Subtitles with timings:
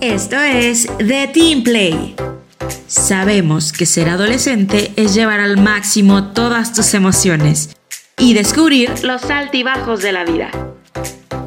[0.00, 2.14] Esto es The Team Play.
[2.86, 7.70] Sabemos que ser adolescente es llevar al máximo todas tus emociones
[8.16, 10.50] y descubrir los altibajos de la vida.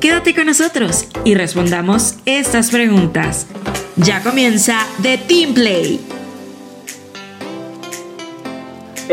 [0.01, 3.47] Quédate con nosotros y respondamos estas preguntas.
[3.96, 6.21] Ya comienza The Team Play.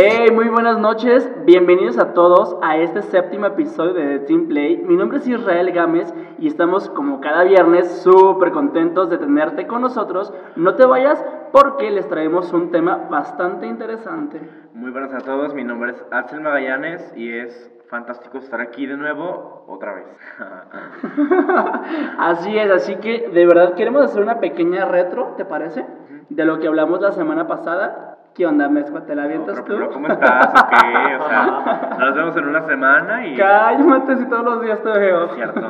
[0.01, 4.77] Hey, muy buenas noches, bienvenidos a todos a este séptimo episodio de The Team Play.
[4.77, 9.83] Mi nombre es Israel Gámez y estamos como cada viernes súper contentos de tenerte con
[9.83, 10.33] nosotros.
[10.55, 14.41] No te vayas porque les traemos un tema bastante interesante.
[14.73, 18.97] Muy buenas a todos, mi nombre es Axel Magallanes y es fantástico estar aquí de
[18.97, 20.07] nuevo otra vez.
[22.21, 25.85] así es, así que de verdad queremos hacer una pequeña retro, ¿te parece?
[26.29, 29.05] De lo que hablamos la semana pasada ¿Qué onda, Mezcua?
[29.05, 29.73] ¿Te la avientas tú?
[29.75, 30.47] Pero, ¿cómo estás?
[30.49, 31.17] ¿O qué?
[31.17, 33.37] O sea, nos vemos en una semana y...
[33.37, 35.29] Cállate si todos los días te veo.
[35.35, 35.61] Cierto.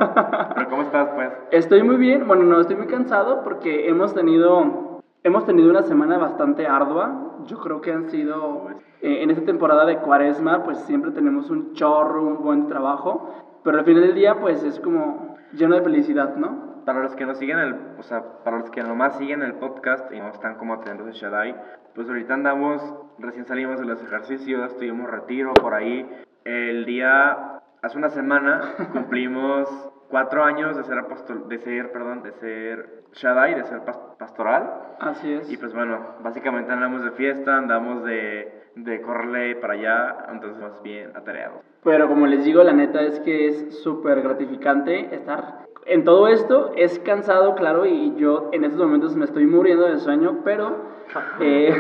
[0.55, 1.33] ¿Pero cómo estás, pues?
[1.51, 2.27] Estoy muy bien.
[2.29, 5.01] Bueno, no, estoy muy cansado porque hemos tenido...
[5.25, 7.39] Hemos tenido una semana bastante ardua.
[7.47, 8.69] Yo creo que han sido...
[9.01, 13.35] Eh, en esta temporada de cuaresma, pues siempre tenemos un chorro, un buen trabajo.
[13.65, 16.68] Pero al final del día, pues es como lleno de felicidad, ¿no?
[16.89, 20.11] Para los que nos siguen el, o sea, para los que nomás siguen el podcast
[20.11, 21.55] y no están como atentos a Shaddai,
[21.95, 22.83] pues ahorita andamos,
[23.19, 26.09] recién salimos de los ejercicios, tuvimos retiro por ahí.
[26.45, 29.69] El día, hace una semana, cumplimos
[30.09, 33.83] cuatro años de ser, apostol, de ser, perdón, de ser Shaddai, de ser
[34.19, 34.97] pastoral.
[34.99, 35.53] Así es.
[35.53, 40.83] Y pues bueno, básicamente andamos de fiesta, andamos de, de correrle para allá, entonces más
[40.83, 41.61] bien atareados.
[41.85, 46.73] Pero como les digo, la neta es que es súper gratificante estar en todo esto.
[46.77, 50.77] Es cansado, claro, y yo en estos momentos me estoy muriendo de sueño, pero
[51.41, 51.75] eh,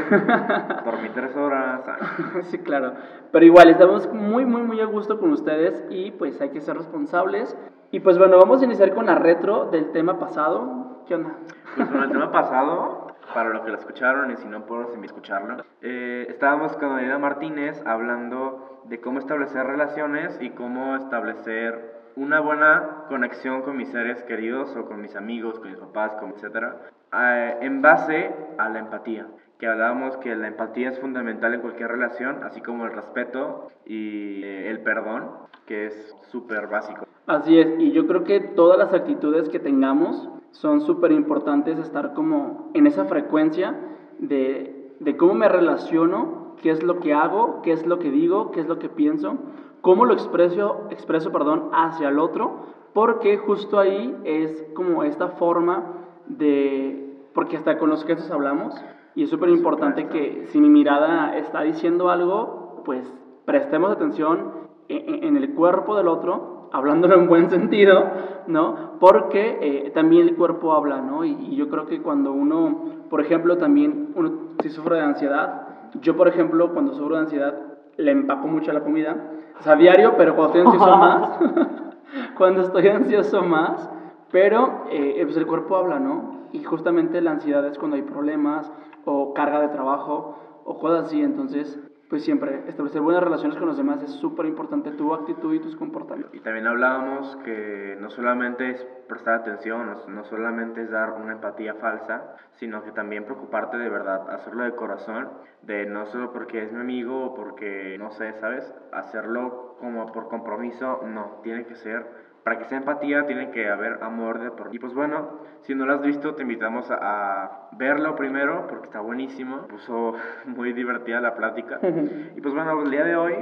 [0.85, 1.83] Dormí tres horas.
[2.45, 2.93] sí, claro.
[3.31, 6.77] Pero igual, estamos muy, muy, muy a gusto con ustedes y pues hay que ser
[6.77, 7.57] responsables.
[7.91, 11.05] Y pues bueno, vamos a iniciar con la retro del tema pasado.
[11.07, 11.37] ¿Qué onda?
[11.77, 15.65] Pues con el tema pasado, para los que lo escucharon y si no puedo escucharlo,
[15.83, 23.05] eh, estábamos con Daniela Martínez hablando de cómo establecer relaciones y cómo establecer una buena
[23.09, 26.77] conexión con mis seres queridos o con mis amigos, con mis papás, con etcétera,
[27.13, 29.27] eh, en base a la empatía.
[29.59, 34.43] Que hablábamos que la empatía es fundamental en cualquier relación, así como el respeto y
[34.45, 35.31] eh, el perdón,
[35.67, 37.08] que es súper básico.
[37.29, 42.15] Así es, y yo creo que todas las actitudes que tengamos son súper importantes estar
[42.15, 43.79] como en esa frecuencia
[44.19, 48.51] de, de cómo me relaciono, qué es lo que hago, qué es lo que digo,
[48.51, 49.37] qué es lo que pienso
[49.81, 55.95] cómo lo expreso, expreso perdón, hacia el otro, porque justo ahí es como esta forma
[56.27, 58.75] de, porque hasta con los gestos hablamos,
[59.15, 63.13] y es súper importante que si mi mirada está diciendo algo, pues
[63.45, 64.53] prestemos atención
[64.89, 68.05] en, el cuerpo del otro, hablándolo en buen sentido,
[68.47, 68.99] ¿no?
[69.01, 71.25] Porque eh, también el cuerpo habla, ¿no?
[71.25, 75.69] Y, y, yo creo que cuando uno, por ejemplo, también, uno si sufre de ansiedad,
[76.01, 77.55] yo, por ejemplo, cuando sufro de ansiedad,
[77.97, 79.17] le empaco mucho la comida,
[79.59, 81.39] o sea, diario, pero cuando estoy ansioso más,
[82.37, 83.91] cuando estoy ansioso más,
[84.31, 86.49] pero eh, pues el cuerpo habla, ¿no?
[86.53, 88.71] Y justamente la ansiedad es cuando hay problemas
[89.05, 91.79] o carga de trabajo o cosas así, entonces
[92.09, 95.77] pues siempre establecer buenas relaciones con los demás es súper importante, tu actitud y tus
[95.77, 96.35] comportamientos.
[96.35, 101.75] Y también hablábamos que no solamente es prestar atención, no solamente es dar una empatía
[101.75, 105.29] falsa, sino que también preocuparte de verdad, hacerlo de corazón,
[105.63, 108.65] de no solo porque es mi amigo o porque, no sé, ¿sabes?
[108.93, 114.03] Hacerlo como por compromiso, no, tiene que ser para que sea empatía tiene que haber
[114.03, 115.29] amor de por Y pues bueno,
[115.61, 119.67] si no lo has visto, te invitamos a, verlo primero porque está buenísimo.
[119.69, 120.15] Puso
[120.47, 121.79] muy divertida la plática.
[122.37, 123.35] y pues bueno, el día de hoy...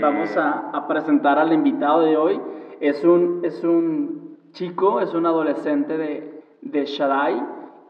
[0.00, 2.40] Vamos eh, a, a, presentar al invitado de hoy.
[2.80, 7.40] Es un, es un chico, es un adolescente de, de Shaddai.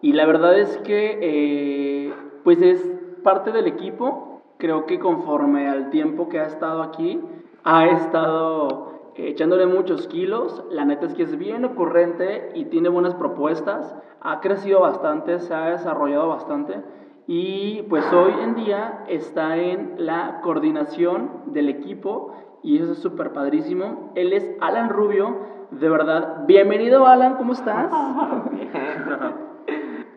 [0.02, 2.14] Y la verdad es que eh,
[2.44, 2.92] pues es
[3.22, 4.42] parte del equipo.
[4.58, 7.22] Creo que conforme al tiempo que ha estado aquí,
[7.64, 10.64] ha estado echándole muchos kilos.
[10.70, 13.96] La neta es que es bien ocurrente y tiene buenas propuestas.
[14.20, 16.82] Ha crecido bastante, se ha desarrollado bastante.
[17.26, 23.32] Y pues hoy en día está en la coordinación del equipo y eso es súper
[23.32, 24.12] padrísimo.
[24.14, 25.58] Él es Alan Rubio.
[25.70, 27.90] De verdad, bienvenido Alan, ¿cómo estás?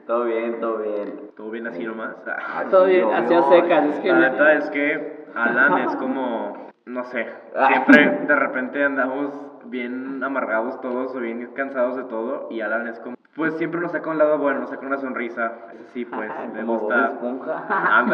[0.07, 1.31] todo bien, todo bien.
[1.35, 2.15] Todo bien así nomás.
[2.69, 3.85] todo bien, hacia secas.
[3.87, 7.67] Es que la neta es que Alan es como no sé, ah.
[7.67, 9.33] siempre de repente andamos
[9.65, 13.91] bien amargados todos o bien cansados de todo y Alan es como, pues siempre nos
[13.91, 15.53] saca un lado bueno, nos saca una sonrisa,
[15.93, 17.13] sí, pues me gusta.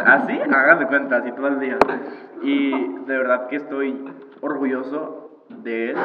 [0.06, 1.78] Así, hagan de cuenta, así todo el día.
[2.44, 2.72] Y
[3.06, 5.98] de verdad que estoy orgulloso de él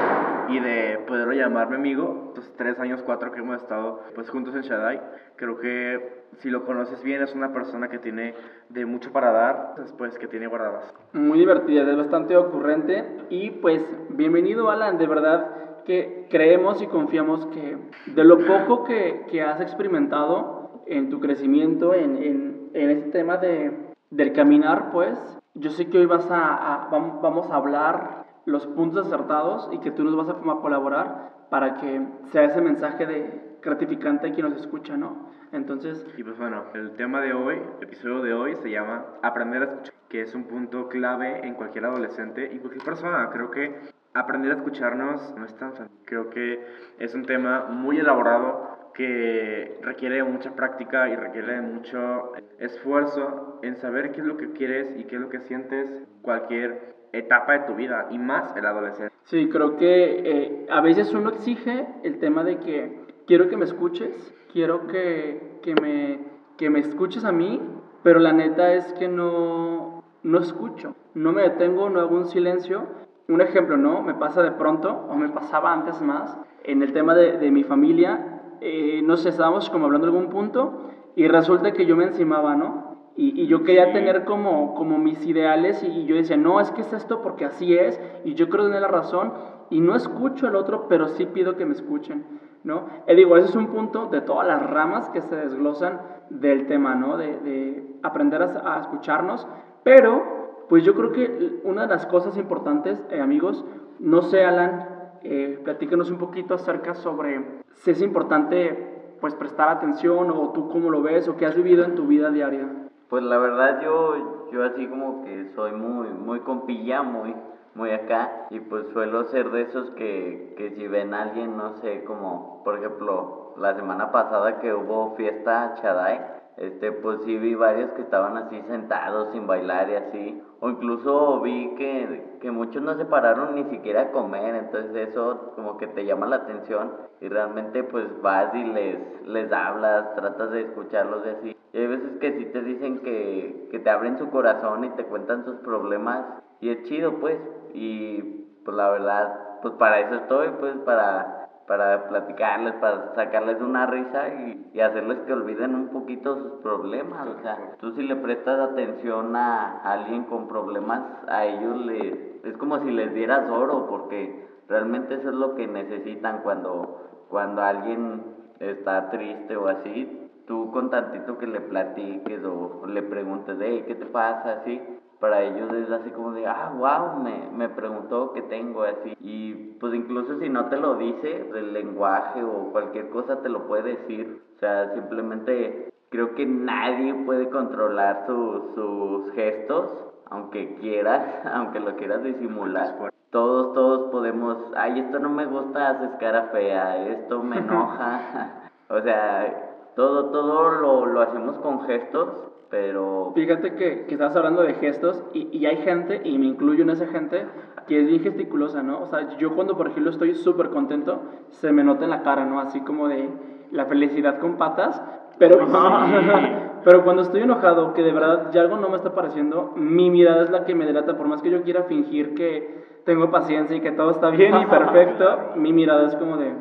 [0.49, 2.33] y de poderlo llamarme amigo.
[2.35, 5.00] Estos tres años, cuatro que hemos estado pues juntos en Shaddai,
[5.37, 8.35] creo que si lo conoces bien es una persona que tiene
[8.69, 10.93] de mucho para dar, después que tiene guardadas.
[11.12, 15.47] Muy divertida, es bastante ocurrente y pues bienvenido Alan, de verdad
[15.85, 21.95] que creemos y confiamos que de lo poco que, que has experimentado en tu crecimiento,
[21.95, 25.19] en, en, en este tema de, del caminar, pues
[25.55, 29.91] yo sé que hoy vas a, a, vamos a hablar los puntos acertados y que
[29.91, 34.59] tú nos vas a, colaborar para que sea ese mensaje de gratificante a quien nos
[34.59, 35.31] escucha, ¿no?
[35.53, 36.05] Entonces...
[36.17, 39.65] Y pues bueno, el tema de hoy, el episodio de hoy se llama Aprender a
[39.67, 43.29] escuchar, que es un punto clave en cualquier adolescente y cualquier persona.
[43.31, 43.79] Creo que
[44.15, 45.97] aprender a escucharnos no es tan fácil.
[46.05, 46.65] Creo que
[46.99, 54.12] es un tema muy elaborado que requiere mucha práctica y requiere mucho esfuerzo en saber
[54.12, 55.88] qué es lo que quieres y qué es lo que sientes
[56.23, 59.14] cualquier etapa de tu vida y más el adolescente.
[59.25, 59.87] Sí, creo que
[60.25, 65.59] eh, a veces uno exige el tema de que quiero que me escuches, quiero que,
[65.62, 66.20] que, me,
[66.56, 67.61] que me escuches a mí,
[68.03, 73.03] pero la neta es que no, no escucho, no me detengo, no hago un silencio.
[73.29, 74.03] Un ejemplo, ¿no?
[74.03, 77.62] Me pasa de pronto, o me pasaba antes más, en el tema de, de mi
[77.62, 78.32] familia,
[78.64, 82.55] eh, no sé, estábamos como hablando de algún punto y resulta que yo me encimaba,
[82.55, 82.92] ¿no?
[83.17, 86.81] Y, y yo quería tener como, como mis ideales y, yo decía, no, es que
[86.81, 89.32] es esto porque así es y yo creo tener la razón
[89.70, 92.25] y no escucho al otro, pero sí pido que me escuchen,
[92.64, 92.87] ¿no?
[93.06, 96.00] Y digo, ese es un punto de todas las ramas que se desglosan
[96.31, 97.17] del tema, ¿no?
[97.17, 99.47] De, de aprender a, a escucharnos,
[99.82, 103.64] pero pues yo creo que una de las cosas importantes, eh, amigos,
[103.99, 104.93] no sé, Alan,
[105.23, 110.91] eh, platícanos un poquito acerca sobre si es importante pues prestar atención o tú cómo
[110.91, 112.69] lo ves o qué has vivido en tu vida diaria.
[113.12, 117.37] Pues la verdad yo, yo así como que soy muy, muy compilla, muy,
[117.75, 121.75] muy acá, y pues suelo ser de esos que, que si ven a alguien, no
[121.82, 126.23] sé, como por ejemplo la semana pasada que hubo fiesta Chadai,
[126.56, 131.41] este, pues sí vi varios que estaban así sentados sin bailar y así, o incluso
[131.41, 135.88] vi que, que muchos no se pararon ni siquiera a comer, entonces eso como que
[135.88, 141.26] te llama la atención y realmente pues vas y les, les hablas, tratas de escucharlos
[141.26, 141.56] y así.
[141.73, 145.05] Y hay veces que sí te dicen que, que te abren su corazón y te
[145.05, 146.25] cuentan sus problemas
[146.61, 147.38] y es chido pues,
[147.75, 148.23] y
[148.64, 154.29] pues la verdad, pues para eso estoy, pues para para platicarles, para sacarles una risa
[154.29, 157.29] y, y, hacerles que olviden un poquito sus problemas.
[157.29, 162.56] O sea, tú si le prestas atención a alguien con problemas, a ellos le, es
[162.59, 168.23] como si les dieras oro, porque realmente eso es lo que necesitan cuando, cuando alguien
[168.59, 170.19] está triste o así.
[170.47, 174.61] Tú con tantito que le platiques o le preguntes, hey, ¿qué te pasa?
[174.61, 174.81] Así,
[175.23, 179.17] para ellos es así como de, ah, wow, me, me preguntó qué tengo, así.
[179.21, 183.69] Y pues incluso si no te lo dice, el lenguaje o cualquier cosa te lo
[183.69, 184.43] puede decir.
[184.57, 189.93] O sea, simplemente creo que nadie puede controlar su, sus gestos,
[190.29, 192.97] aunque quieras, aunque lo quieras disimular.
[193.31, 198.71] Todos, todos podemos, ay, esto no me gusta, haces cara fea, esto me enoja.
[198.89, 203.33] o sea, todo, todo lo, lo hacemos con gestos pero...
[203.35, 206.91] Fíjate que, que estás hablando de gestos y, y, hay gente, y me incluyo en
[206.91, 207.45] esa gente,
[207.87, 209.03] que es bien gesticulosa, ¿no?
[209.03, 211.21] O sea, yo cuando, por ejemplo, estoy súper contento,
[211.51, 212.61] se me nota en la cara, ¿no?
[212.61, 213.29] Así como de
[213.73, 215.03] la felicidad con patas,
[215.39, 215.67] pero,
[216.85, 220.43] pero cuando estoy enojado, que de verdad ya algo no me está pareciendo, mi mirada
[220.43, 223.81] es la que me delata, por más que yo quiera fingir que tengo paciencia y
[223.81, 226.55] que todo está bien y perfecto, mi mirada es como de...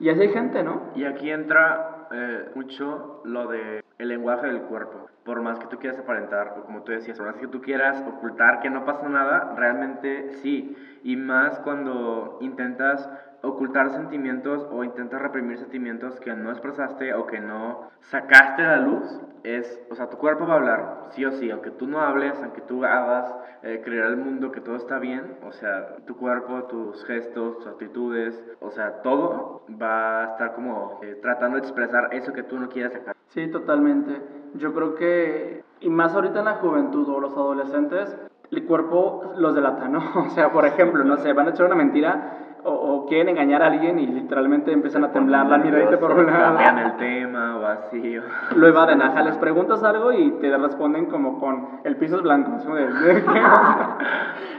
[0.00, 0.80] Y así hay gente, ¿no?
[0.94, 5.10] Y aquí entra eh, mucho lo de el lenguaje del cuerpo.
[5.24, 8.02] Por más que tú quieras aparentar, o como tú decías, por más que tú quieras
[8.06, 10.76] ocultar que no pasa nada, realmente sí.
[11.02, 13.08] Y más cuando intentas
[13.42, 18.78] ocultar sentimientos o intentas reprimir sentimientos que no expresaste o que no sacaste a la
[18.78, 22.00] luz, es, o sea, tu cuerpo va a hablar, sí o sí, aunque tú no
[22.00, 26.16] hables, aunque tú hagas eh, creer al mundo que todo está bien, o sea, tu
[26.16, 31.62] cuerpo, tus gestos, tus actitudes, o sea, todo va a estar como eh, tratando de
[31.62, 33.17] expresar eso que tú no quieres sacar.
[33.28, 34.20] Sí, totalmente.
[34.54, 38.16] Yo creo que, y más ahorita en la juventud o los adolescentes,
[38.50, 40.00] el cuerpo los delata, ¿no?
[40.26, 43.62] O sea, por ejemplo, no sé, van a echar una mentira o, o, quieren engañar
[43.62, 46.56] a alguien y literalmente empiezan a temblar la miradita por un lado.
[46.56, 48.16] Cambian el tema o así.
[48.56, 52.52] Lo evaden, ajá, les preguntas algo y te responden como con el piso es blanco.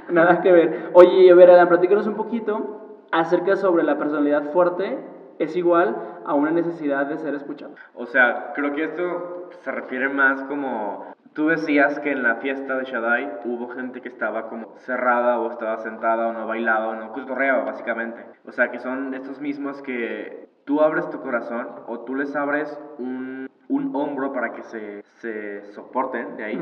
[0.10, 0.92] Nada que ver.
[0.94, 6.34] Oye, a ver, Alan, platícanos un poquito acerca sobre la personalidad fuerte es igual a
[6.36, 7.74] una necesidad de ser escuchado.
[7.96, 12.76] O sea, creo que esto se refiere más como Tú decías que en la fiesta
[12.76, 16.96] de Shaddai hubo gente que estaba como cerrada o estaba sentada o no bailaba o
[16.96, 18.26] no cotorreaba, básicamente.
[18.46, 22.78] O sea, que son estos mismos que tú abres tu corazón o tú les abres
[22.98, 26.62] un, un hombro para que se, se soporten de ahí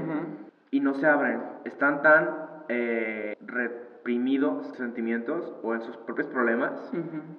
[0.69, 1.41] y no se abren.
[1.63, 2.29] Están tan
[2.69, 6.91] eh, reprimidos sentimientos o en sus propios problemas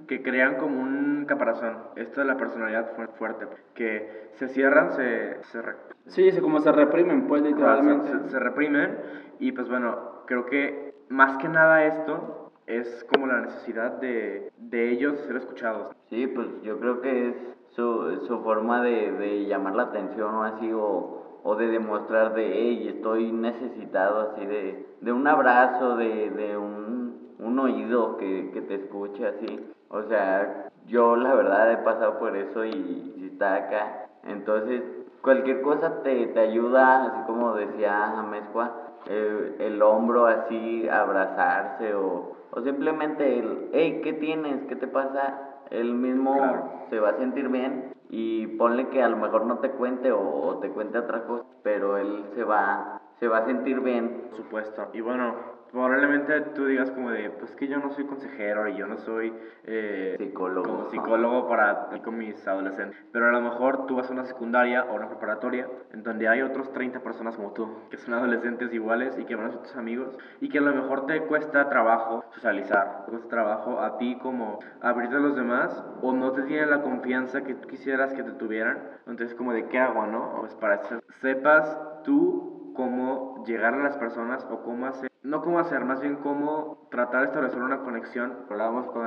[0.06, 1.76] que crean como un caparazón.
[1.96, 5.38] Esto de la personalidad fuerte, que se cierran, se...
[5.44, 5.62] se
[6.06, 8.10] sí, como se reprimen, pues literalmente.
[8.10, 8.98] Se, se, reprimen
[9.38, 14.90] y pues bueno, creo que más que nada esto es como la necesidad de, de
[14.90, 15.96] ellos ser escuchados.
[16.10, 17.36] Sí, pues yo creo que es
[17.68, 22.46] su, su forma de, de llamar la atención o así o o de demostrar de,
[22.52, 28.60] hey, estoy necesitado así de, de un abrazo, de, de un, un, oído que, que,
[28.62, 29.60] te escuche así.
[29.90, 34.08] O sea, yo la verdad he pasado por eso y, si está acá.
[34.24, 34.82] Entonces,
[35.22, 38.72] cualquier cosa te, te ayuda, así como decía Amezcua,
[39.06, 44.64] el, el, hombro así, abrazarse o, o simplemente el, hey, ¿qué tienes?
[44.68, 45.48] ¿Qué te pasa?
[45.70, 49.70] Él mismo se va a sentir bien y ponle que a lo mejor no te
[49.70, 54.28] cuente o, te cuente otra cosa, pero él se va, se va a sentir bien.
[54.28, 54.90] Por supuesto.
[54.92, 58.86] Y bueno, probablemente tú digas como de, pues que yo no soy consejero y yo
[58.86, 59.32] no soy
[59.64, 64.12] eh, psicólogo, como psicólogo para con mis adolescentes, pero a lo mejor tú vas a
[64.12, 68.14] una secundaria o una preparatoria en donde hay otros 30 personas como tú, que son
[68.14, 71.22] adolescentes iguales y que van a ser tus amigos y que a lo mejor te
[71.22, 76.32] cuesta trabajo socializar, te cuesta trabajo a ti como abrirte a los demás o no
[76.32, 80.06] te tienen la confianza que tú quisieras que te tuvieran, entonces como de qué hago,
[80.06, 80.36] ¿no?
[80.40, 85.58] Pues para que sepas tú cómo llegar a las personas o cómo hacer no cómo
[85.58, 88.34] hacer, más bien cómo tratar de establecer una conexión.
[88.48, 89.02] Hablábamos con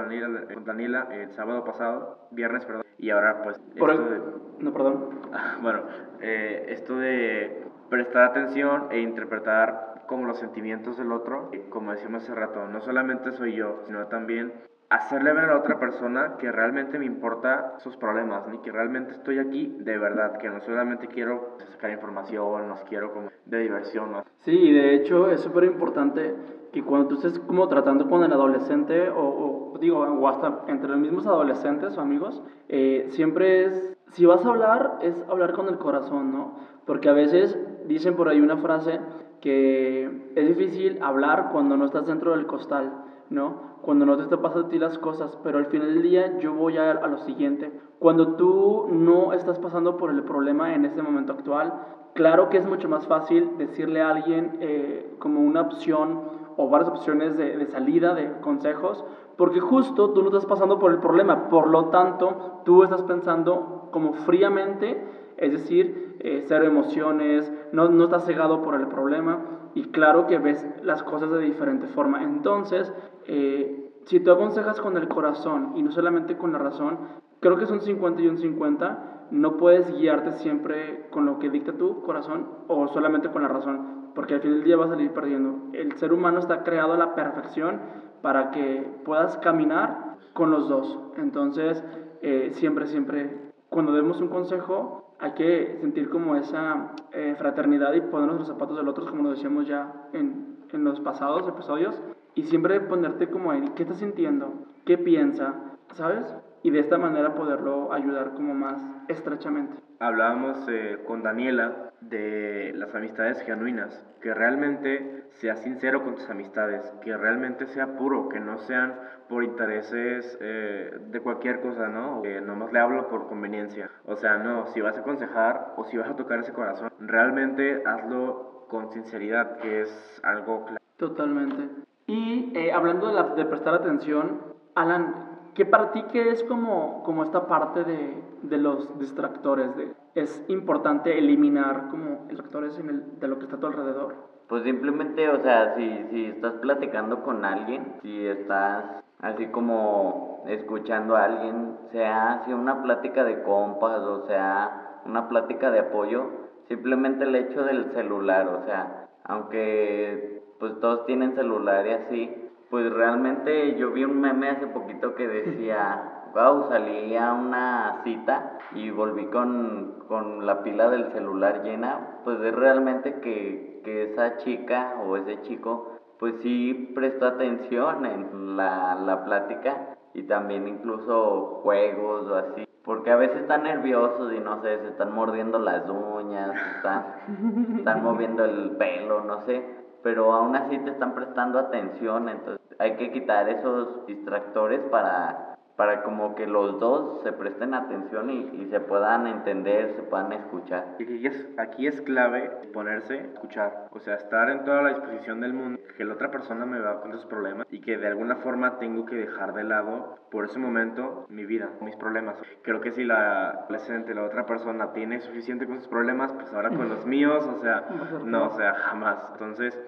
[0.65, 3.57] Daniela el sábado pasado, viernes, perdón, y ahora pues...
[3.73, 4.21] Esto de,
[4.59, 5.21] no, perdón.
[5.61, 5.83] bueno,
[6.19, 12.35] eh, esto de prestar atención e interpretar como los sentimientos del otro, como decíamos hace
[12.35, 14.51] rato, no solamente soy yo, sino también
[14.91, 19.39] hacerle ver a otra persona que realmente me importa sus problemas, ni que realmente estoy
[19.39, 24.11] aquí de verdad, que no solamente quiero sacar información, no quiero como de diversión.
[24.11, 24.25] ¿no?
[24.39, 26.35] Sí, de hecho es súper importante
[26.73, 30.99] que cuando tú estés como tratando con el adolescente o, digo, o hasta entre los
[30.99, 35.77] mismos adolescentes o amigos, eh, siempre es, si vas a hablar, es hablar con el
[35.77, 36.55] corazón, ¿no?
[36.85, 37.57] Porque a veces
[37.87, 38.99] dicen por ahí una frase
[39.41, 42.91] que es difícil hablar cuando no estás dentro del costal,
[43.29, 43.71] ¿no?
[43.81, 46.53] cuando no te está pasando a ti las cosas, pero al final del día yo
[46.53, 47.71] voy a, a lo siguiente.
[47.99, 51.73] Cuando tú no estás pasando por el problema en este momento actual,
[52.13, 56.21] claro que es mucho más fácil decirle a alguien eh, como una opción
[56.57, 59.03] o varias opciones de, de, salida, de consejos,
[59.37, 63.87] porque justo tú no estás pasando por el problema, por lo tanto tú estás pensando
[63.91, 69.39] como fríamente, es decir, eh, cero emociones, no, no estás cegado por el problema
[69.73, 72.23] y claro que ves las cosas de diferente forma.
[72.23, 72.93] Entonces,
[73.25, 76.99] eh, si tú aconsejas con el corazón y no solamente con la razón,
[77.39, 81.73] creo que son 50 y un 50, no puedes guiarte siempre con lo que dicta
[81.73, 85.11] tu corazón o solamente con la razón, porque al final del día vas a salir
[85.11, 85.71] perdiendo.
[85.73, 87.79] El ser humano está creado a la perfección
[88.21, 90.99] para que puedas caminar con los dos.
[91.17, 91.83] Entonces,
[92.21, 98.01] eh, siempre, siempre, cuando demos un consejo, hay que sentir como esa eh, fraternidad y
[98.01, 102.01] ponernos los zapatos del otro, como lo decíamos ya en, en los pasados episodios
[102.33, 104.53] y siempre ponerte como ahí, ¿qué está sintiendo?
[104.85, 105.53] ¿Qué piensa?
[105.93, 106.35] ¿Sabes?
[106.63, 109.75] Y de esta manera poderlo ayudar como más estrechamente.
[110.01, 116.81] Hablábamos eh, con Daniela de las amistades genuinas, que realmente sea sincero con tus amistades,
[117.03, 118.95] que realmente sea puro, que no sean
[119.29, 122.23] por intereses eh, de cualquier cosa, ¿no?
[122.23, 123.91] Que nomás le hablo por conveniencia.
[124.07, 127.83] O sea, no, si vas a aconsejar o si vas a tocar ese corazón, realmente
[127.85, 130.81] hazlo con sinceridad, que es algo claro.
[130.97, 131.69] Totalmente.
[132.07, 134.41] Y eh, hablando de, la, de, prestar atención,
[134.73, 135.13] Alan,
[135.53, 139.75] ¿qué para ti qué es como, como esta parte de, de los distractores?
[139.75, 144.15] De, ¿Es importante eliminar como distractores en el, de lo que está a tu alrededor?
[144.47, 148.83] Pues simplemente, o sea, si, si estás platicando con alguien, si estás
[149.19, 155.71] así como escuchando a alguien, sea, sea una plática de compas o sea una plática
[155.71, 156.25] de apoyo,
[156.67, 162.35] simplemente el hecho del celular, o sea, aunque pues todos tienen celular y así.
[162.71, 168.59] Pues realmente yo vi un meme hace poquito que decía, wow, salí a una cita
[168.73, 172.21] y volví con, con la pila del celular llena.
[172.23, 178.55] Pues es realmente que, que esa chica o ese chico pues sí prestó atención en
[178.55, 184.39] la, la plática y también incluso juegos o así porque a veces están nerviosos y
[184.39, 189.63] no sé, se están mordiendo las uñas, están, están moviendo el pelo, no sé,
[190.01, 196.03] pero aún así te están prestando atención, entonces hay que quitar esos distractores para para
[196.03, 200.95] como que los dos se presten atención y, y, se puedan entender, se puedan escuchar.
[200.99, 204.89] Y aquí es, aquí es clave ponerse a escuchar, o sea, estar en toda la
[204.89, 208.05] disposición del mundo, que la otra persona me va con sus problemas y que de
[208.05, 212.35] alguna forma tengo que dejar de lado por ese momento mi vida, mis problemas.
[212.61, 216.69] Creo que si la adolescente, la otra persona tiene suficiente con sus problemas, pues ahora
[216.69, 217.87] con los míos, o sea,
[218.23, 219.17] no, o sea, jamás.
[219.31, 219.79] Entonces,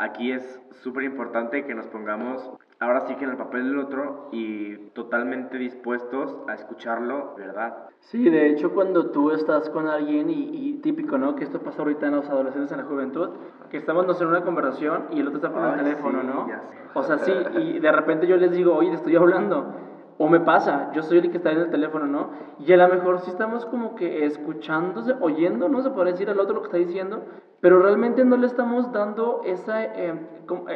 [0.00, 4.28] aquí es súper importante que nos pongamos ahora sí que en el papel del otro
[4.32, 7.90] y totalmente dispuestos a escucharlo, ¿verdad?
[8.00, 11.36] Sí, de hecho cuando tú estás con alguien y, típico, ¿no?
[11.36, 13.28] Que esto pasa ahorita en los adolescentes, en la juventud,
[13.70, 16.48] que estamos no en una conversación y el otro está con el teléfono, ¿no?
[16.94, 19.89] O sea, sí, y de repente yo les digo, oye, te estoy hablando.
[20.22, 22.28] O me pasa, yo soy el que está en el teléfono, ¿no?
[22.58, 25.80] Y a lo mejor sí estamos como que escuchándose, oyendo, ¿no?
[25.80, 27.22] Se puede decir al otro lo que está diciendo,
[27.62, 30.12] pero realmente no le estamos dando esa, eh,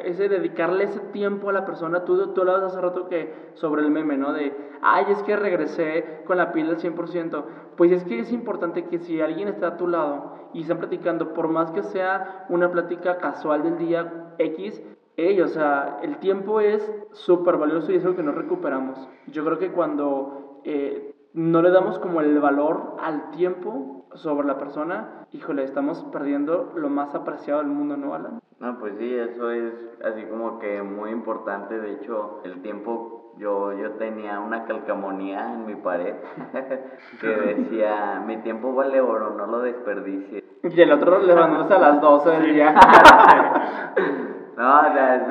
[0.05, 2.07] ese dedicarle ese tiempo a la persona.
[2.07, 4.33] Tú, tú hablabas hace rato que sobre el meme, ¿no?
[4.33, 7.45] De, ay, es que regresé con la pila al 100%.
[7.77, 11.35] Pues es que es importante que si alguien está a tu lado y están platicando,
[11.35, 14.83] por más que sea una plática casual del día X,
[15.17, 19.09] Ey, o sea, el tiempo es súper valioso y es algo que no recuperamos.
[19.29, 24.59] Yo creo que cuando eh, no le damos como el valor al tiempo sobre la
[24.59, 28.41] persona, híjole, estamos perdiendo lo más apreciado del mundo, ¿no, Alan?
[28.59, 29.73] No, pues sí, eso es
[30.05, 31.79] así como que muy importante.
[31.79, 36.15] De hecho, el tiempo, yo, yo tenía una calcamonía en mi pared
[37.21, 40.43] que decía, mi tiempo vale oro, no lo desperdicie.
[40.65, 42.75] Y el otro levantándose a las 12 del día.
[44.57, 45.27] No, o sea,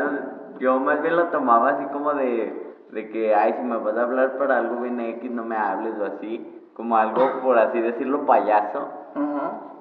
[0.59, 4.03] yo más bien lo tomaba así como de, de que, ay, si me vas a
[4.03, 8.25] hablar para algo bien X, no me hables o así, como algo, por así decirlo,
[8.25, 8.87] payaso.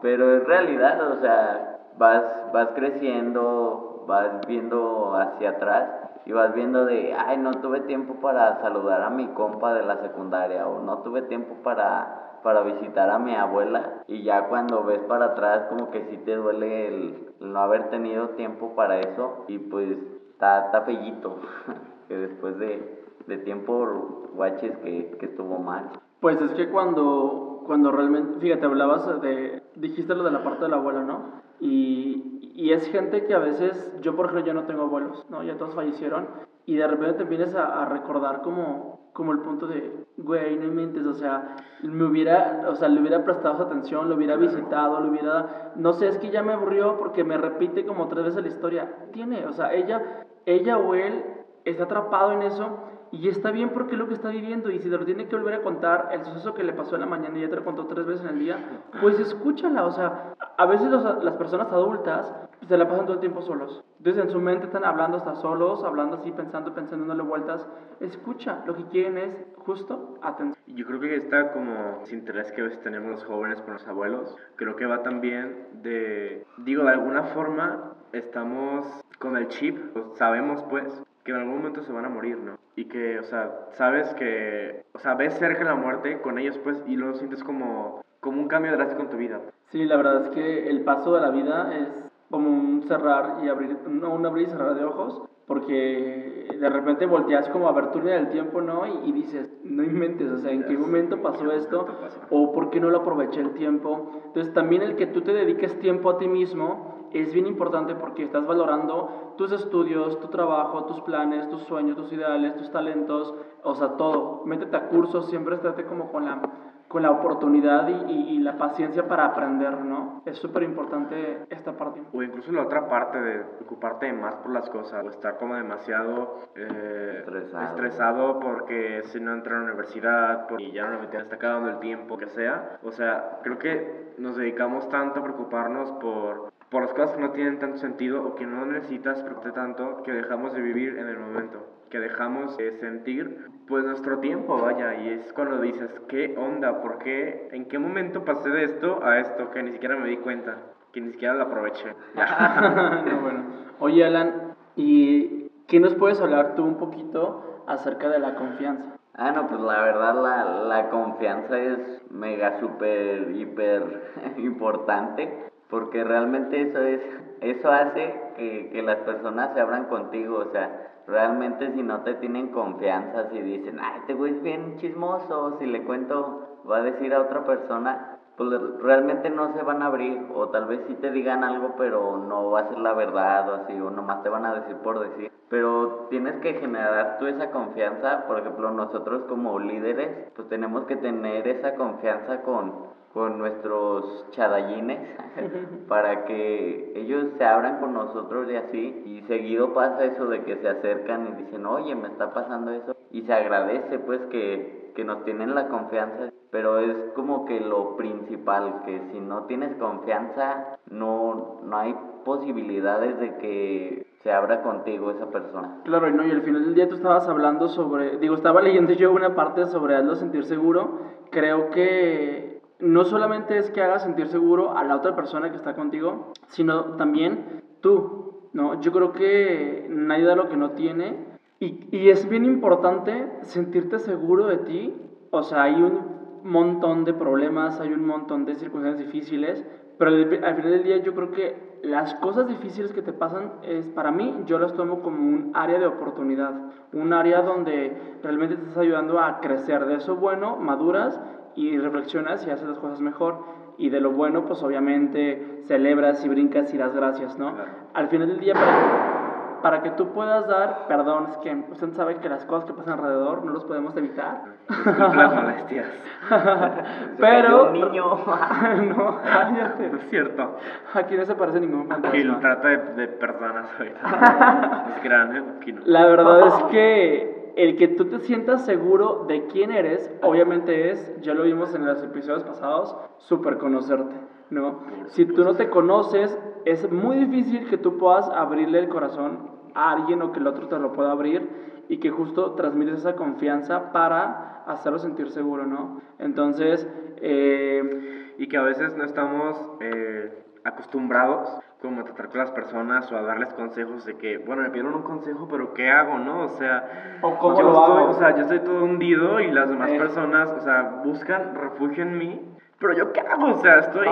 [0.00, 2.22] Pero en realidad, o sea, vas,
[2.52, 5.88] vas creciendo, vas viendo hacia atrás
[6.24, 9.96] y vas viendo de, ay, no tuve tiempo para saludar a mi compa de la
[9.98, 15.00] secundaria o no tuve tiempo para para visitar a mi abuela y ya cuando ves
[15.08, 19.58] para atrás como que sí te duele el, no haber tenido tiempo para eso y
[19.58, 19.96] pues
[20.30, 21.40] está, está fellito
[22.08, 25.90] que después de, de tiempo guaches que, que estuvo mal.
[26.20, 30.70] Pues es que cuando, cuando realmente, fíjate, hablabas de, dijiste lo de la parte de
[30.70, 31.42] la abuela, ¿no?
[31.60, 35.42] Y, y es gente que a veces, yo por ejemplo, yo no tengo abuelos, ¿no?
[35.42, 36.28] Ya todos fallecieron
[36.66, 40.72] y de repente te vienes a, a recordar como como el punto de, güey, no
[40.72, 45.10] mentes, o sea, me hubiera, o sea, le hubiera prestado atención, lo hubiera visitado, lo
[45.10, 48.48] hubiera, no sé, es que ya me aburrió porque me repite como tres veces la
[48.48, 48.96] historia.
[49.12, 51.24] Tiene, o sea, ella, ella o él
[51.64, 52.78] está atrapado en eso
[53.12, 55.36] y está bien porque es lo que está viviendo y si te lo tiene que
[55.36, 57.64] volver a contar, el suceso que le pasó en la mañana y ya te lo
[57.64, 62.34] contó tres veces en el día, pues escúchala, o sea, a veces las personas adultas
[62.66, 63.84] se la pasan todo el tiempo solos.
[63.98, 67.68] Entonces en su mente están hablando hasta solos, hablando así, pensando, pensando, dándole vueltas.
[68.00, 70.56] Escucha, lo que quieren es justo atención.
[70.66, 73.86] Yo creo que está como ese interés que a veces tenemos los jóvenes con los
[73.86, 78.86] abuelos, creo que va también de, digo, de alguna forma estamos
[79.18, 82.58] con el chip, pues, sabemos pues que en algún momento se van a morir, ¿no?
[82.76, 86.82] Y que, o sea, sabes que, o sea, ves cerca la muerte con ellos, pues,
[86.86, 89.40] y lo sientes como, como un cambio drástico en tu vida.
[89.70, 91.88] Sí, la verdad es que el paso de la vida es
[92.30, 97.06] como un cerrar y abrir, no un abrir y cerrar de ojos, porque de repente
[97.06, 98.86] volteas como a ver tu del tiempo, ¿no?
[98.86, 101.86] Y, y, dices, no inventes, o sea, ¿en qué momento pasó esto?
[102.30, 104.22] ¿O por qué no lo aproveché el tiempo?
[104.26, 108.24] Entonces también el que tú te dediques tiempo a ti mismo es bien importante porque
[108.24, 113.74] estás valorando tus estudios, tu trabajo, tus planes, tus sueños, tus ideales, tus talentos, o
[113.74, 114.42] sea, todo.
[114.44, 116.40] Métete a cursos, siempre estate como con la,
[116.88, 120.22] con la oportunidad y, y, la paciencia para aprender, ¿no?
[120.26, 122.02] Es súper importante esta parte.
[122.12, 126.40] O incluso la otra parte de ocuparte más por las cosas, o estar como demasiado
[126.54, 127.24] eh,
[127.62, 128.40] estresado.
[128.40, 132.18] porque si no entra a la universidad, y ya no me está acabando el tiempo,
[132.18, 132.78] que sea.
[132.82, 137.30] O sea, creo que nos dedicamos tanto a preocuparnos por por las cosas que no
[137.32, 141.18] tienen tanto sentido o que no necesitas preocuparte tanto que dejamos de vivir en el
[141.18, 146.80] momento, que dejamos de sentir pues nuestro tiempo, vaya, y es cuando dices, ¿qué onda?
[146.80, 147.50] ¿Por qué?
[147.52, 150.56] ¿En qué momento pasé de esto a esto que ni siquiera me di cuenta?
[150.92, 151.94] Que ni siquiera lo aproveché.
[152.14, 153.44] no, bueno.
[153.78, 158.96] Oye, Alan, ¿y qué nos puedes hablar tú un poquito acerca de la confianza?
[159.14, 166.60] Ah, no, pues la verdad la, la confianza es mega, súper, hiper importante porque realmente
[166.60, 167.00] eso es,
[167.40, 172.12] eso hace que, que las personas se abran contigo, o sea, realmente si no te
[172.16, 176.82] tienen confianza, si dicen, ay, este güey es bien chismoso, si le cuento, va a
[176.82, 178.50] decir a otra persona, pues
[178.82, 182.50] realmente no se van a abrir, o tal vez sí te digan algo, pero no
[182.50, 185.32] va a ser la verdad, o así, o nomás te van a decir por decir.
[185.48, 190.96] Pero tienes que generar tú esa confianza, por ejemplo, nosotros como líderes, pues tenemos que
[190.96, 195.00] tener esa confianza con, con nuestros chadallines
[195.88, 199.02] para que ellos se abran con nosotros y así.
[199.06, 202.96] Y seguido pasa eso de que se acercan y dicen, oye, me está pasando eso.
[203.10, 206.30] Y se agradece pues que, que nos tienen la confianza.
[206.50, 211.94] Pero es como que lo principal, que si no tienes confianza, no, no hay
[212.24, 215.80] posibilidades de que se abra contigo esa persona.
[215.84, 218.92] Claro, y no, y al final del día tú estabas hablando sobre, digo, estaba leyendo
[218.92, 221.00] yo una parte sobre hazlo sentir seguro.
[221.30, 222.51] Creo que
[222.82, 226.96] no solamente es que hagas sentir seguro a la otra persona que está contigo, sino
[226.96, 228.80] también tú, ¿no?
[228.80, 231.16] Yo creo que nadie da lo que no tiene
[231.60, 234.94] y, y es bien importante sentirte seguro de ti.
[235.30, 236.00] O sea, hay un
[236.42, 239.64] montón de problemas, hay un montón de circunstancias difíciles,
[239.96, 243.52] pero al, al final del día yo creo que las cosas difíciles que te pasan
[243.62, 246.52] es para mí yo las tomo como un área de oportunidad,
[246.92, 251.20] un área donde realmente te estás ayudando a crecer de eso bueno, maduras
[251.54, 253.62] y reflexionas y haces las cosas mejor.
[253.78, 257.54] Y de lo bueno, pues obviamente celebras y brincas y das gracias, ¿no?
[257.94, 262.16] Al final del día, para, para, que tú puedas dar perdón, es que usted sabe
[262.16, 264.42] que las cosas que pasan alrededor no los podemos evitar.
[264.68, 265.86] Las molestias.
[267.18, 267.68] Pero.
[267.68, 268.04] Un niño.
[268.96, 269.88] no, cállate.
[269.88, 270.58] No es cierto.
[270.94, 272.10] Aquí no se parece ningún fantasma.
[272.10, 274.84] Aquí lo trata de, de personas ahorita.
[274.96, 275.80] es grande, aquí no.
[275.86, 281.20] La verdad es que el que tú te sientas seguro de quién eres, obviamente es,
[281.20, 284.14] ya lo vimos en los episodios pasados, súper conocerte,
[284.50, 284.80] ¿no?
[285.08, 289.92] Si tú no te conoces, es muy difícil que tú puedas abrirle el corazón a
[289.92, 291.48] alguien o que el otro te lo pueda abrir
[291.88, 296.00] y que justo transmites esa confianza para hacerlo sentir seguro, ¿no?
[296.18, 301.48] Entonces, eh, y que a veces no estamos eh, acostumbrados
[301.82, 305.02] como tratar con las personas o a darles consejos de que, bueno, me pidieron un
[305.02, 306.44] consejo, pero ¿qué hago, no?
[306.44, 308.10] O sea, ¿O cómo yo, lo estoy, hago?
[308.10, 309.98] o sea, yo estoy todo hundido y las demás Eh.
[309.98, 313.52] personas, o sea, buscan refugio en mí, pero yo ¿qué hago?
[313.52, 314.06] O sea, estoy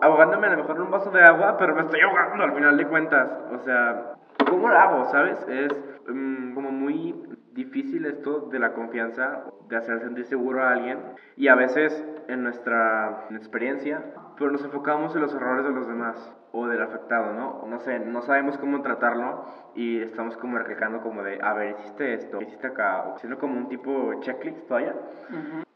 [0.00, 2.76] ahogándome a lo mejor en un vaso de agua, pero me estoy ahogando al final
[2.76, 3.28] de cuentas.
[3.52, 4.14] O sea,
[4.48, 5.44] ¿cómo lo hago, sabes?
[5.48, 5.72] Es
[6.08, 7.14] mm, como muy
[7.52, 10.98] difícil esto de la confianza, de hacer sentir seguro a alguien
[11.36, 14.02] y a veces en nuestra experiencia,
[14.36, 17.66] pero nos enfocamos en los errores de los demás o del afectado, ¿no?
[17.66, 22.14] No sé, no sabemos cómo tratarlo y estamos como recalcando como de, a ver, hiciste
[22.14, 24.94] esto, hiciste acá, o haciendo como un tipo checklist todavía.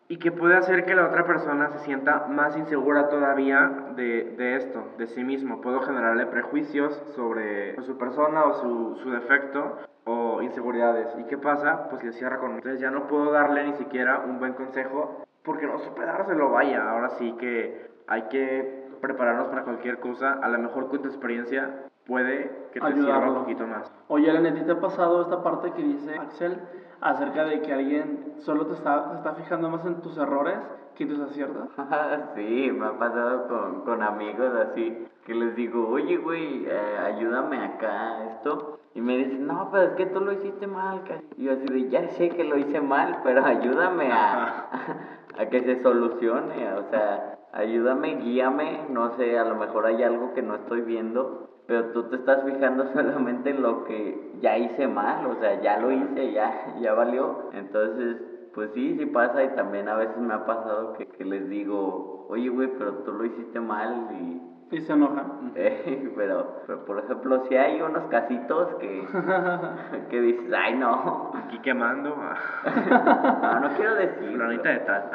[0.06, 4.56] Y que puede hacer que la otra persona se sienta más insegura todavía de, de
[4.56, 5.60] esto, de sí mismo.
[5.60, 11.08] Puedo generarle prejuicios sobre su persona o su, su defecto o inseguridades.
[11.18, 11.88] ¿Y qué pasa?
[11.90, 12.52] Pues le cierra con...
[12.52, 16.88] Entonces ya no puedo darle ni siquiera un buen consejo porque no supe dárselo, vaya.
[16.88, 20.38] Ahora sí que hay que prepararnos para cualquier cosa.
[20.42, 23.32] A lo mejor con tu experiencia puede que te sirva Ayudarlo.
[23.32, 23.90] un poquito más.
[24.08, 26.58] Oye, Elena, ¿a ti te ha pasado esta parte que dice Axel
[27.00, 30.56] acerca de que alguien solo te está, se está fijando más en tus errores
[30.96, 31.68] que en tus aciertos?
[32.34, 37.64] sí, me ha pasado con, con amigos así, que les digo, oye, güey, eh, ayúdame
[37.64, 38.80] acá, esto.
[38.94, 41.02] Y me dicen, no, pero es que tú lo hiciste mal.
[41.04, 41.20] ca-".
[41.36, 44.66] Y yo así de, ya sé que lo hice mal, pero ayúdame a,
[45.38, 46.72] a que se solucione.
[46.72, 48.86] O sea, ayúdame, guíame.
[48.90, 52.44] No sé, a lo mejor hay algo que no estoy viendo, pero tú te estás
[52.44, 55.26] fijando solamente en lo que ya hice mal.
[55.26, 57.50] O sea, ya lo hice, ya, ya valió.
[57.52, 58.16] Entonces,
[58.54, 62.26] pues sí, sí pasa y también a veces me ha pasado que, que les digo,
[62.28, 64.42] oye, güey, pero tú lo hiciste mal y...
[64.70, 65.52] Y se enojan.
[65.54, 69.06] eh, pero, pero, por ejemplo, si hay unos casitos que,
[70.10, 72.36] que dices, ay, no, Aquí quemando a
[73.60, 74.32] no, no quiero decir.
[74.32, 75.10] fulanita de tal.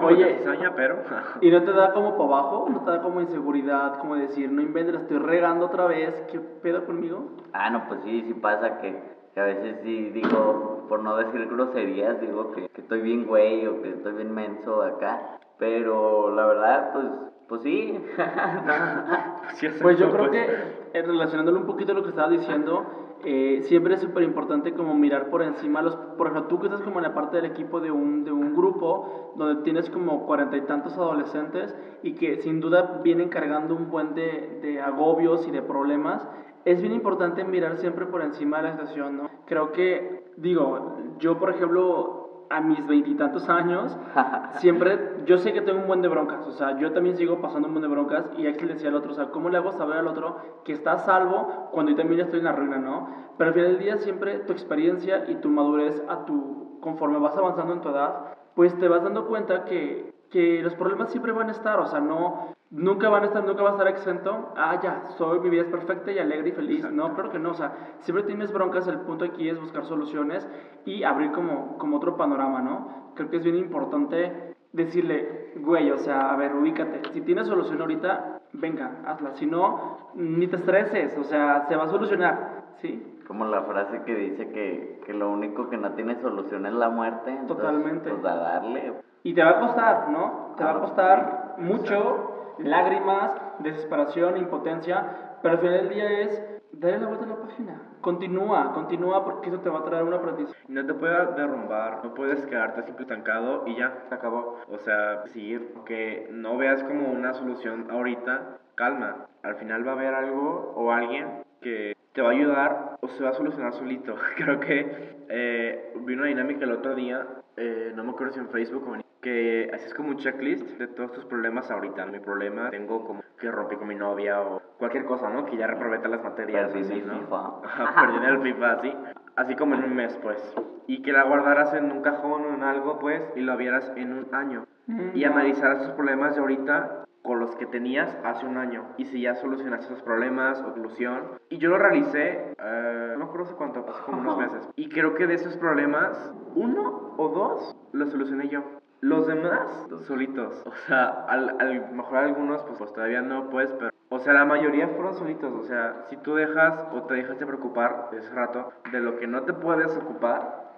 [0.00, 0.38] Oye.
[0.38, 1.02] Cizaña, pero...
[1.42, 2.66] ¿Y no te da como para abajo?
[2.70, 3.98] ¿No te da como inseguridad?
[3.98, 7.32] Como decir, no inventes, la estoy regando otra vez, ¿qué pedo conmigo?
[7.52, 8.98] Ah, no, pues sí, sí pasa que,
[9.34, 13.66] que a veces sí digo, por no decir groserías, digo que, que estoy bien güey
[13.66, 15.38] o que estoy bien menso acá.
[15.58, 17.06] Pero la verdad, pues,
[17.48, 18.02] pues sí.
[19.56, 22.84] Sí, es Pues yo creo que, eh, relacionándolo un poquito a lo que estabas diciendo,
[23.24, 25.96] eh, siempre es súper importante como mirar por encima los...
[25.96, 28.54] Por ejemplo, tú que estás como en la parte del equipo de un, de un
[28.54, 33.90] grupo donde tienes como cuarenta y tantos adolescentes y que sin duda vienen cargando un
[33.90, 36.26] buen de, de agobios y de problemas,
[36.64, 39.30] es bien importante mirar siempre por encima de la situación, ¿no?
[39.46, 43.96] Creo que, digo, yo por ejemplo a mis veintitantos años,
[44.58, 47.68] siempre, yo sé que tengo un buen de broncas, o sea, yo también sigo pasando
[47.68, 49.98] un buen de broncas y Axel decía al otro, o sea, ¿cómo le hago saber
[49.98, 53.08] al otro que está a salvo cuando yo también estoy en la ruina, no?
[53.36, 57.36] Pero al final del día siempre tu experiencia y tu madurez a tu, conforme vas
[57.36, 61.48] avanzando en tu edad, pues te vas dando cuenta que, que los problemas siempre van
[61.48, 64.78] a estar, o sea, no, nunca van a estar, nunca va a estar exento, ah,
[64.82, 66.90] ya, soy, mi vida es perfecta y alegre y feliz.
[66.90, 70.46] No, claro que no, o sea, siempre tienes broncas, el punto aquí es buscar soluciones
[70.84, 73.12] y abrir como, como otro panorama, ¿no?
[73.14, 77.80] Creo que es bien importante decirle, güey, o sea, a ver, ubícate, si tienes solución
[77.80, 83.20] ahorita, venga, hazla, si no, ni te estreses, o sea, se va a solucionar, ¿sí?
[83.28, 86.90] Como la frase que dice que, que lo único que no tiene solución es la
[86.90, 87.30] muerte.
[87.30, 88.10] entonces, Totalmente.
[88.10, 88.92] Pues a darle.
[89.22, 90.54] Y te va a costar, ¿no?
[90.58, 97.00] Te va a costar mucho, lágrimas, desesperación, impotencia, pero al final del día es darle
[97.00, 97.82] la vuelta a la página.
[98.00, 100.58] Continúa, continúa porque eso te va a traer un aprendizaje.
[100.68, 104.58] No te puedes derrumbar, no puedes quedarte siempre estancado y ya, se acabó.
[104.70, 109.26] O sea, seguir, que no veas como una solución ahorita, calma.
[109.42, 113.24] Al final va a haber algo o alguien que te va a ayudar o se
[113.24, 114.14] va a solucionar solito.
[114.36, 118.48] Creo que eh, vi una dinámica el otro día, eh, no me acuerdo si en
[118.48, 122.04] Facebook o en que haces como un checklist de todos tus problemas ahorita.
[122.04, 125.46] Mi problema tengo como que rompí con mi novia o cualquier cosa, ¿no?
[125.46, 126.70] Que ya reprobé todas las materias.
[126.70, 127.20] Perdí ¿no?
[127.20, 127.62] FIFA.
[128.00, 128.94] Perdí en el FIFA, así.
[129.36, 130.38] Así como en un mes, pues.
[130.86, 134.12] Y que la guardaras en un cajón o en algo, pues, y lo vieras en
[134.12, 134.66] un año.
[135.14, 138.84] Y analizaras tus problemas de ahorita con los que tenías hace un año.
[138.98, 141.22] Y si ya solucionaste esos problemas o solución.
[141.48, 144.68] Y yo lo realicé, eh, no me acuerdo hace cuánto, hace como unos meses.
[144.76, 148.62] Y creo que de esos problemas, uno o dos los solucioné yo.
[149.04, 150.64] Los demás, solitos.
[150.66, 153.90] O sea, al, al mejor algunos, pues, pues todavía no, pues, pero...
[154.08, 155.52] O sea, la mayoría fueron solitos.
[155.52, 159.26] O sea, si tú dejas o te dejas de preocupar ese rato de lo que
[159.26, 160.72] no te puedes ocupar,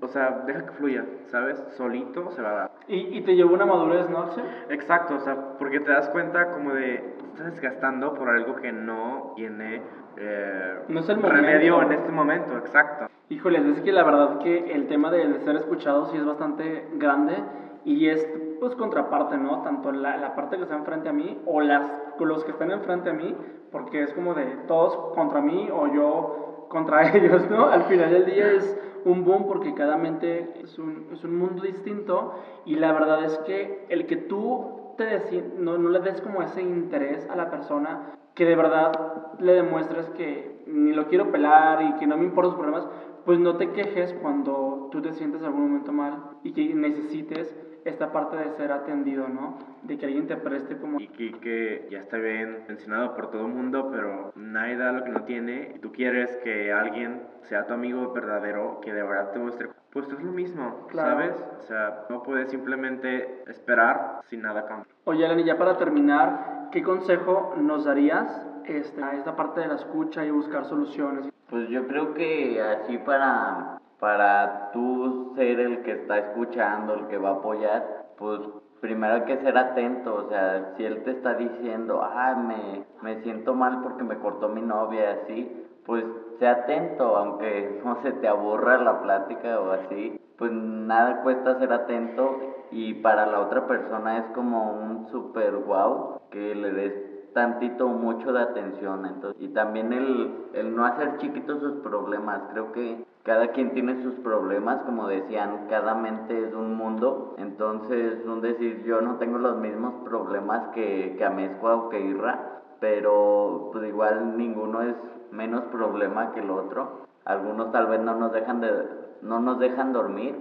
[0.00, 1.62] o sea, deja que fluya, ¿sabes?
[1.76, 2.70] Solito se va a dar.
[2.88, 4.44] Y, y te llevó una madurez, ¿no, Axel?
[4.70, 9.32] Exacto, o sea, porque te das cuenta como de estás desgastando por algo que no
[9.36, 9.82] tiene
[10.16, 13.06] eh, No es el remedio en este momento, exacto.
[13.28, 17.36] Híjole, es que la verdad que el tema de ser escuchado sí es bastante grande
[17.84, 18.26] y es
[18.60, 19.62] pues contraparte, ¿no?
[19.62, 23.10] Tanto la, la parte que está enfrente a mí o las, los que están enfrente
[23.10, 23.34] a mí,
[23.70, 27.66] porque es como de todos contra mí o yo contra ellos, ¿no?
[27.66, 31.62] Al final del día es un boom porque cada mente es un, es un mundo
[31.62, 36.20] distinto y la verdad es que el que tú te deci- no, no le des
[36.20, 38.92] como ese interés a la persona, que de verdad
[39.38, 42.88] le demuestres que ni lo quiero pelar y que no me importan sus problemas,
[43.24, 47.54] pues no te quejes cuando tú te sientes en algún momento mal y que necesites
[47.84, 49.58] esta parte de ser atendido, ¿no?
[49.82, 51.00] De que alguien te preste como...
[51.00, 55.10] Y que, ya está bien mencionado por todo el mundo, pero nadie da lo que
[55.10, 55.72] no tiene.
[55.74, 59.68] Y tú quieres que alguien sea tu amigo verdadero, que de verdad te muestre.
[59.92, 61.10] Pues tú es lo mismo, Claro.
[61.10, 61.44] ¿sabes?
[61.58, 64.92] O sea, no puedes simplemente esperar sin nada cambio.
[65.04, 69.74] Oye, Eleni, ya para terminar, ¿qué consejo nos darías este, a esta parte de la
[69.74, 71.28] escucha y buscar soluciones?
[71.50, 77.18] Pues yo creo que así para, para tú ser el que está escuchando, el que
[77.18, 78.40] va a apoyar, pues
[78.80, 83.22] primero hay que ser atento, o sea, si él te está diciendo, ah, me, me
[83.22, 85.48] siento mal porque me cortó mi novia, así,
[85.86, 86.04] pues
[86.40, 91.72] sé atento, aunque no se te aburra la plática o así, pues nada cuesta ser
[91.72, 92.40] atento
[92.72, 98.32] y para la otra persona es como un super wow que le des tantito mucho
[98.32, 99.06] de atención.
[99.06, 102.42] Entonces, y también el, el no hacer chiquitos sus problemas.
[102.50, 107.34] Creo que cada quien tiene sus problemas, como decían, cada mente es un mundo.
[107.38, 112.62] Entonces, un decir, yo no tengo los mismos problemas que, que Amezcua o que Irra,
[112.80, 114.96] pero pues igual ninguno es
[115.30, 117.02] menos problema que el otro.
[117.24, 120.36] Algunos tal vez no nos dejan de no nos dejan dormir,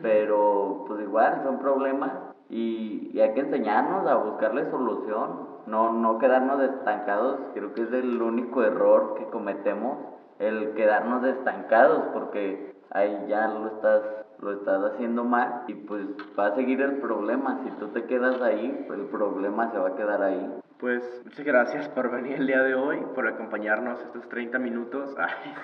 [0.00, 2.10] pero pues igual son problemas
[2.48, 7.92] y, y hay que enseñarnos a buscarle solución, no, no quedarnos estancados, creo que es
[7.92, 9.98] el único error que cometemos,
[10.38, 14.02] el quedarnos estancados, porque ahí ya lo estás,
[14.40, 16.06] lo estás haciendo mal y pues
[16.38, 19.88] va a seguir el problema, si tú te quedas ahí, pues el problema se va
[19.88, 20.60] a quedar ahí.
[20.78, 25.54] Pues muchas gracias por venir el día de hoy, por acompañarnos estos 30 minutos, ay,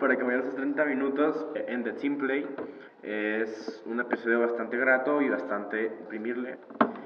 [0.00, 2.46] por acompañarnos estos 30 minutos en The Team Play.
[3.02, 6.58] Es un episodio bastante grato y bastante imprimirle.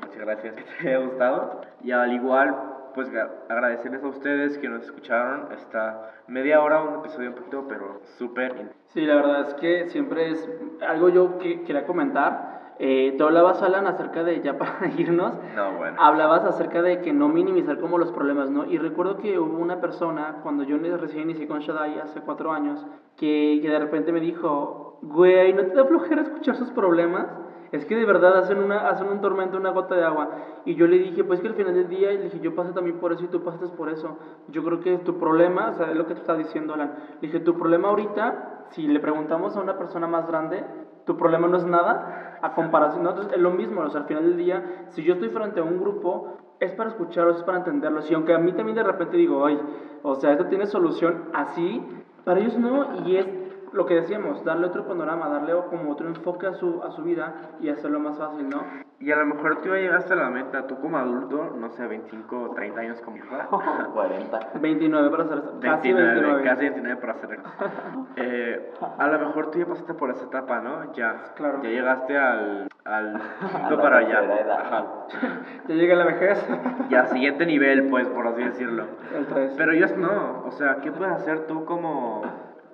[0.03, 1.61] Muchas gracias que te haya gustado.
[1.83, 3.13] Y al igual, pues
[3.49, 8.73] agradecerles a ustedes que nos escucharon esta media hora, un episodio un poquito, pero súper
[8.87, 10.51] Sí, la verdad es que siempre es
[10.85, 12.75] algo yo que quería comentar.
[12.81, 15.97] Eh, tú hablabas, Alan, acerca de, ya para irnos, No, bueno.
[16.03, 18.65] hablabas acerca de que no minimizar como los problemas, ¿no?
[18.65, 22.85] Y recuerdo que hubo una persona, cuando yo recién inicié con Shaddai hace cuatro años,
[23.17, 27.29] que, que de repente me dijo, güey, ¿no te da flojera escuchar sus problemas?
[27.73, 30.31] Es que de verdad hacen, una, hacen un tormento, una gota de agua.
[30.65, 32.99] Y yo le dije, pues que al final del día, le dije, yo pasé también
[32.99, 34.17] por eso y tú pasaste por eso.
[34.49, 36.95] Yo creo que tu problema, o sea, es lo que tú estás diciendo, Alan.
[37.21, 40.65] Le dije, tu problema ahorita, si le preguntamos a una persona más grande,
[41.05, 43.03] tu problema no es nada a comparación.
[43.03, 45.63] Nosotros es lo mismo, o sea, al final del día, si yo estoy frente a
[45.63, 48.11] un grupo, es para escucharlos, es para entenderlos.
[48.11, 49.61] Y aunque a mí también de repente digo, ay,
[50.03, 51.83] o sea, esto tiene solución así,
[52.25, 53.27] para ellos no, y es
[53.73, 57.35] lo que decíamos, darle otro panorama, darle como otro enfoque a su, a su vida
[57.61, 58.63] y hacerlo más fácil, ¿no?
[59.01, 61.87] Y a lo mejor tú ya llegaste a la meta, tú como adulto, no sé,
[61.87, 63.47] 25 o 30 años como fuera.
[63.47, 64.41] 40.
[64.61, 66.43] 29 para ser casi 29.
[66.43, 67.39] Casi 29 para ser
[68.17, 70.93] eh, A lo mejor tú ya pasaste por esa etapa, ¿no?
[70.95, 71.63] Ya, Claro.
[71.63, 73.21] ya llegaste al, al
[73.53, 74.21] punto para allá.
[74.61, 74.85] Ajá.
[75.69, 76.45] Ya llega la vejez.
[76.89, 78.85] Ya, siguiente nivel, pues, por así decirlo.
[79.15, 79.55] El 3.
[79.57, 82.23] Pero ellos no, o sea, ¿qué puedes hacer tú como,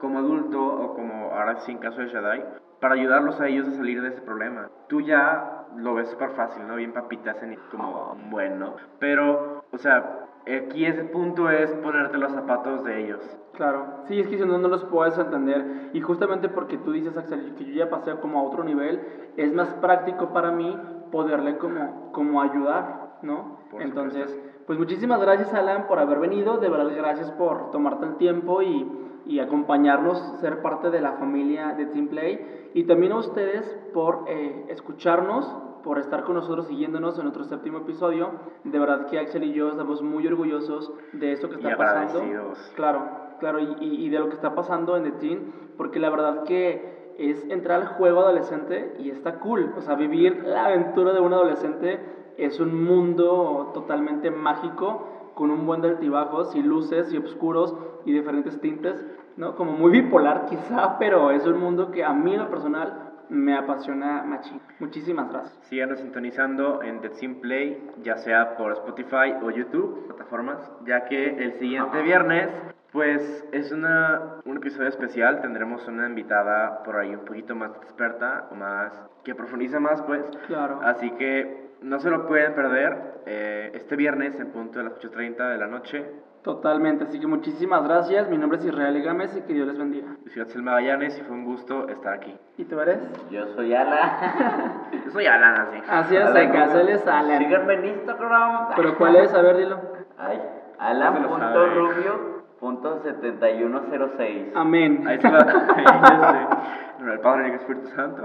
[0.04, 2.44] como adulto o como ahora sí en caso de Shaddai
[2.78, 4.68] para ayudarlos a ellos a salir de ese problema?
[4.88, 6.76] Tú ya lo ves súper fácil, ¿no?
[6.76, 12.84] Bien papitas, en- como bueno, pero, o sea, aquí ese punto es ponerte los zapatos
[12.84, 13.38] de ellos.
[13.54, 15.88] Claro, sí, es que si no, no los puedes entender.
[15.94, 19.00] Y justamente porque tú dices, Axel, que yo ya pasé como a otro nivel,
[19.38, 20.78] es más práctico para mí
[21.10, 23.60] poderle como, como ayudar, ¿no?
[23.70, 26.58] Por Entonces, pues muchísimas gracias, Alan, por haber venido.
[26.58, 28.86] De verdad, gracias por tomarte el tiempo y,
[29.26, 32.70] y acompañarnos, ser parte de la familia de Team Play.
[32.74, 35.46] Y también a ustedes por eh, escucharnos,
[35.82, 38.30] por estar con nosotros siguiéndonos en nuestro séptimo episodio.
[38.64, 42.18] De verdad que Axel y yo estamos muy orgullosos de esto que Y está pasando.
[42.18, 42.72] agradecidos.
[42.74, 43.00] Claro,
[43.40, 46.44] claro, y, y- y de lo que está pasando en The Teen, porque la verdad
[46.44, 49.72] que es entrar al juego adolescente y está cool.
[49.76, 52.00] O sea, vivir la aventura de un adolescente
[52.38, 58.12] es un mundo totalmente mágico, con un buen de altibajos y luces y oscuros y
[58.12, 59.04] diferentes tintes,
[59.36, 59.56] ¿no?
[59.56, 63.56] Como muy bipolar quizá, pero es un mundo que a mí en lo personal me
[63.56, 64.60] apasiona machín.
[64.78, 65.58] Muchísimas gracias.
[65.64, 71.42] Síganos sintonizando en The Team Play, ya sea por Spotify o YouTube, plataformas, ya que
[71.42, 72.50] el siguiente viernes,
[72.92, 78.46] pues es una, un episodio especial, tendremos una invitada por ahí un poquito más experta,
[78.52, 78.92] o más,
[79.24, 80.22] que profundiza más, pues.
[80.46, 80.80] Claro.
[80.84, 85.50] Así que no se lo pueden perder eh, este viernes en punto de las 8.30
[85.50, 86.02] de la noche.
[86.42, 88.30] Totalmente, así que muchísimas gracias.
[88.30, 90.06] Mi nombre es Israel Gámez y que Dios les bendiga.
[90.24, 92.34] Yo soy Selma y fue un gusto estar aquí.
[92.56, 93.00] ¿Y tú eres?
[93.30, 94.88] Yo soy Alan.
[95.04, 95.82] Yo soy Alan, así.
[95.86, 97.42] Así es, acá, él es Alan.
[97.42, 98.68] En Instagram.
[98.76, 99.34] ¿Pero cuál es?
[99.34, 99.78] A ver, dilo.
[100.16, 100.40] Ay,
[100.78, 102.33] Alan.rubio.
[102.64, 104.52] .7106.
[104.54, 105.06] Amén.
[105.06, 105.38] Ahí se lo,
[107.12, 108.22] el Padre y el Espíritu Santo.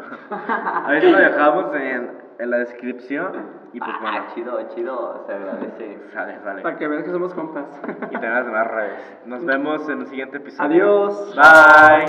[0.85, 3.59] Ahí se lo dejamos en, en la descripción.
[3.73, 4.25] Y pues ah, bueno.
[4.33, 5.99] Chido, chido, se agradece.
[6.13, 6.61] Sale, sale.
[6.61, 7.65] Para que veas que somos compas.
[8.09, 8.99] Y tengas más redes.
[9.25, 11.05] Nos vemos en el siguiente episodio.
[11.05, 11.35] Adiós.
[11.35, 12.05] Bye.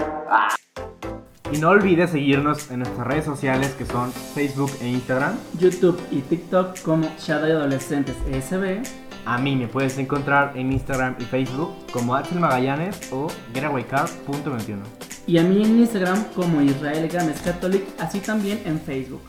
[1.53, 6.21] Y no olvides seguirnos en nuestras redes sociales que son Facebook e Instagram, YouTube y
[6.21, 12.15] TikTok como Shadow Adolescentes SB a mí me puedes encontrar en Instagram y Facebook como
[12.15, 14.79] Axel Magallanes o getawaycar.21.
[15.27, 19.23] Y a mí en Instagram como Israel Gámez Catholic, así también en Facebook.